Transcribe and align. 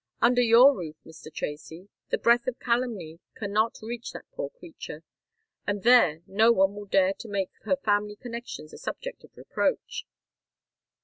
Under 0.19 0.41
your 0.41 0.75
roof, 0.75 0.95
Mr. 1.05 1.31
Tracy, 1.31 1.87
the 2.09 2.17
breath 2.17 2.47
of 2.47 2.57
calumny 2.59 3.19
cannot 3.35 3.77
reach 3.83 4.13
that 4.13 4.25
poor 4.31 4.49
creature; 4.49 5.03
and 5.67 5.83
there 5.83 6.23
no 6.25 6.51
one 6.51 6.73
will 6.73 6.87
dare 6.87 7.13
to 7.19 7.27
make 7.27 7.51
her 7.65 7.75
family 7.75 8.15
connexions 8.15 8.73
a 8.73 8.79
subject 8.79 9.23
of 9.23 9.29
reproach." 9.37 10.07